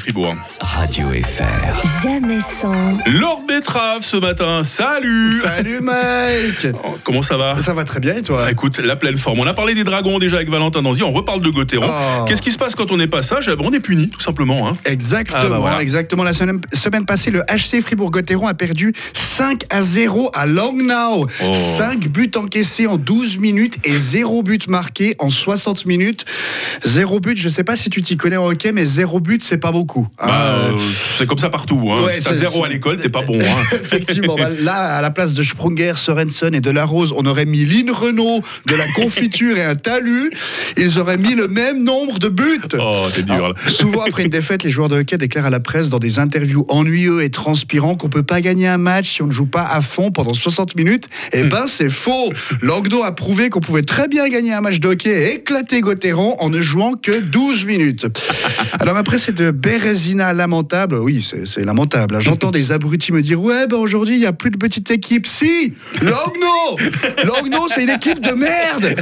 [0.00, 0.34] Fribourg.
[0.60, 2.02] Radio FR.
[2.02, 2.72] Jamais sans.
[3.06, 7.60] Lord Betrave ce matin, salut Salut mec Oh, Comment ça va?
[7.60, 8.42] Ça va très bien et toi?
[8.44, 9.40] Bah, Écoute, la pleine forme.
[9.40, 11.86] On a parlé des dragons déjà avec Valentin Danzy, on reparle de Gauthieron.
[11.86, 12.24] Oh.
[12.26, 14.68] Qu'est-ce qui se passe quand on est passage Eh ben, On est puni, tout simplement.
[14.68, 14.76] hein.
[14.86, 15.82] Exactement, Ah bah voilà.
[15.82, 16.24] exactement.
[16.24, 21.26] La semaine, semaine passée, le HC Fribourg-Gotteron a perdu 5 à 0 à Langnau.
[21.44, 21.52] Oh.
[21.52, 26.24] 5 buts encaissés en 12 minutes et 0 but marqué en 60 minutes.
[26.84, 29.58] 0 but, je sais pas si tu t'y connais en hockey, mais 0 but, c'est
[29.58, 29.89] pas beaucoup.
[30.18, 30.78] Bah, Euh, euh,
[31.18, 31.80] c'est comme ça partout.
[31.92, 32.04] Hein.
[32.04, 33.38] ouais, si t'as c'est- zéro à l'école, t'es pas bon.
[33.40, 33.62] hein.
[33.82, 37.44] Effectivement, bah, là, à la place de Sprunger, Sorensen et de la Rose, on aurait
[37.46, 40.30] mis Lynn Renault, de la confiture et un talus.
[40.76, 42.60] Ils auraient mis le même nombre de buts.
[42.78, 43.34] Oh, c'est dur.
[43.34, 46.18] Alors, souvent après une défaite, les joueurs de hockey déclarent à la presse dans des
[46.18, 49.62] interviews ennuyeux et transpirants qu'on peut pas gagner un match si on ne joue pas
[49.66, 51.08] à fond pendant 60 minutes.
[51.32, 52.32] Eh ben, c'est faux.
[52.62, 56.36] Languedoc a prouvé qu'on pouvait très bien gagner un match de hockey et éclater Gauthieron
[56.40, 58.06] en ne jouant que 12 minutes.
[58.78, 59.40] Alors après cette
[59.80, 62.16] bérésina lamentable, oui, c'est lamentable.
[62.16, 62.20] hein.
[62.20, 65.26] J'entends des abrutis me dire ouais, ben aujourd'hui il y a plus de petite équipe.
[65.26, 65.72] Si,
[66.02, 66.76] Langnau,
[67.24, 68.94] Langnau, c'est une équipe de merde.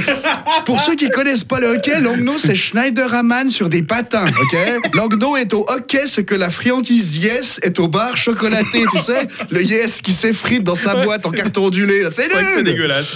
[0.65, 4.93] Pour ceux qui connaissent pas le hockey, Langnau c'est Schneider Hamann sur des patins, ok?
[4.93, 9.27] Langnau est au hockey ce que la friandise Yes est au bar chocolaté, tu sais?
[9.49, 12.03] Le Yes qui s'effrite dans sa boîte en carton ondulé.
[12.11, 13.15] C'est dégueulasse.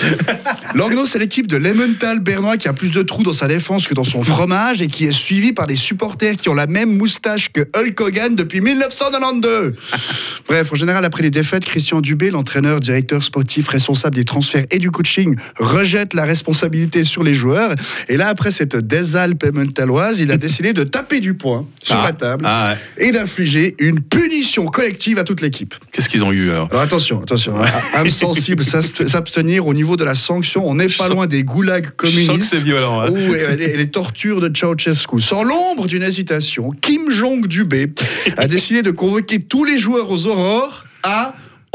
[0.75, 3.93] Langnau, c'est l'équipe de Lementhal Bernois qui a plus de trous dans sa défense que
[3.93, 7.49] dans son fromage et qui est suivi par des supporters qui ont la même moustache
[7.53, 9.73] que Hulk Hogan depuis 1992.
[10.47, 14.77] Bref, en général, après les défaites, Christian Dubé, l'entraîneur, directeur sportif, responsable des transferts et
[14.79, 17.73] du coaching, rejette la responsabilité sur les joueurs.
[18.09, 22.03] Et là, après cette désalpe mentaloise, il a décidé de taper du poing sur Ah.
[22.03, 23.07] la table Ah ouais.
[23.07, 25.75] et d'infliger une punition collective à toute l'équipe.
[25.91, 26.67] Qu'est-ce qu'ils ont eu alors?
[26.71, 27.67] Alors attention, attention, hein.
[27.93, 30.67] âme sensible, s'ast- s'abstenir au niveau de la sanction.
[30.67, 32.49] On n'est pas loin des goulags communistes.
[32.49, 32.99] c'est violent.
[33.01, 33.09] hein.
[33.09, 35.21] ou et les, et les tortures de Ceausescu.
[35.21, 37.09] Sans l'ombre d'une hésitation, Kim
[37.43, 37.93] Jong-Dubé
[38.37, 41.32] a décidé de convoquer tous les joueurs aux aurores à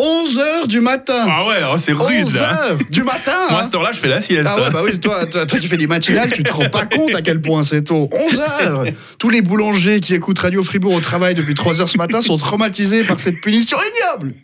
[0.09, 1.27] 11h du matin.
[1.28, 2.70] Ah ouais, oh, c'est rude là.
[2.73, 3.64] 11h du matin Moi, à hein.
[3.64, 4.48] cette heure-là, je fais la sieste.
[4.51, 6.86] Ah ouais, bah oui, toi, toi, toi qui fais des matinales, tu te rends pas
[6.86, 8.08] compte à quel point c'est tôt.
[8.13, 8.85] 11 heures
[9.19, 12.36] Tous les boulangers qui écoutent Radio Fribourg au travail depuis 3 heures ce matin sont
[12.39, 14.35] traumatisés par cette punition ignoble.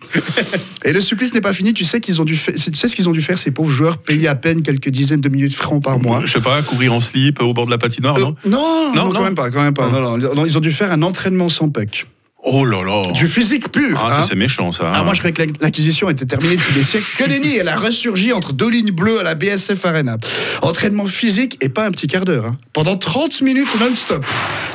[0.84, 1.72] Et le supplice n'est pas fini.
[1.72, 3.98] Tu sais, qu'ils ont dû tu sais ce qu'ils ont dû faire, ces pauvres joueurs,
[3.98, 6.22] payer à peine quelques dizaines de milliers de francs par mois?
[6.24, 8.34] Je sais pas, courir en slip au bord de la patinoire, Euh, non?
[8.46, 9.88] non, Non, non, quand même pas, quand même pas.
[9.92, 10.16] Ah.
[10.34, 12.06] Non, ils ont dû faire un entraînement sans puck.
[12.46, 13.10] Oh là là.
[13.12, 13.98] Du physique pur.
[14.04, 14.26] Ah, ça hein.
[14.28, 14.84] c'est méchant ça.
[14.86, 15.04] Ah, hein.
[15.04, 17.06] moi, je croyais que la- l'acquisition était terminée depuis des siècles.
[17.16, 20.18] Que nenni, elle a ressurgi entre deux lignes bleues à la BSF Arena.
[20.60, 22.44] Entraînement physique et pas un petit quart d'heure.
[22.44, 22.58] hein.
[22.74, 24.24] Pendant 30 minutes non-stop.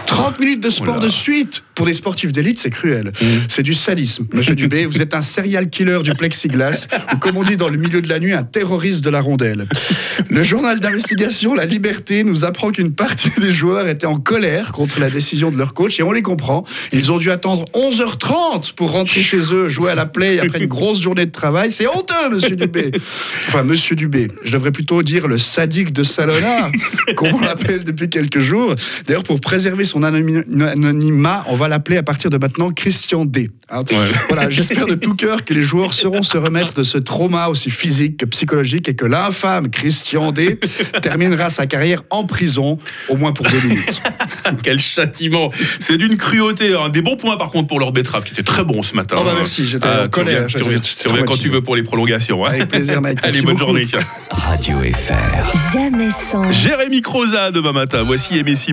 [0.10, 1.06] 30 minutes de sport Oula.
[1.06, 1.64] de suite.
[1.76, 3.12] Pour des sportifs d'élite, c'est cruel.
[3.22, 3.26] Mm.
[3.48, 4.26] C'est du sadisme.
[4.34, 7.78] Monsieur Dubé, vous êtes un serial killer du plexiglas, ou comme on dit dans le
[7.78, 9.68] milieu de la nuit, un terroriste de la rondelle.
[10.30, 15.00] Le journal d'investigation La Liberté nous apprend qu'une partie des joueurs étaient en colère contre
[15.00, 16.66] la décision de leur coach, et on les comprend.
[16.92, 20.68] Ils ont dû attendre 11h30 pour rentrer chez eux, jouer à la play après une
[20.68, 21.72] grosse journée de travail.
[21.72, 22.92] C'est honteux, monsieur Dubé.
[23.48, 24.30] Enfin, monsieur Dubé.
[24.44, 26.72] Je devrais plutôt dire le sadique de Salona,
[27.16, 28.74] qu'on l'appelle depuis quelques jours.
[29.06, 33.50] D'ailleurs, pour préserver son anonymi- anonymat, on va l'appeler à partir de maintenant Christian D.
[33.72, 33.84] Hein.
[34.30, 37.70] Voilà, j'espère de tout cœur que les joueurs sauront se remettre de ce trauma aussi
[37.70, 40.60] physique que psychologique et que l'infâme Christian D
[41.02, 42.78] terminera sa carrière en prison,
[43.10, 44.02] au moins pour deux minutes.
[44.64, 46.74] Quel châtiment C'est d'une cruauté.
[46.76, 46.90] hein.
[46.90, 49.16] Des bons points par contre pour leur betterave qui était très bon ce matin.
[49.20, 51.50] Oh bah merci, j'étais Ah, en tu colère, reviens- Tu reviens, tu reviens quand tu
[51.50, 52.46] veux pour les prolongations.
[52.46, 52.50] hein.
[52.50, 53.20] Avec plaisir, mec.
[53.24, 53.66] Allez, bonne beaucoup.
[53.78, 53.88] journée.
[54.32, 55.74] Radio FR.
[55.74, 56.52] Jamais sans.
[56.52, 58.04] Jérémy Croza demain matin.
[58.04, 58.68] Voici MSI